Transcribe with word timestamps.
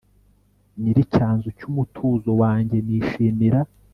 nyiricyanzu 0.79 1.47
cy'umutuzo 1.57 2.31
wanjye 2.41 2.77
nishimira 2.85 3.59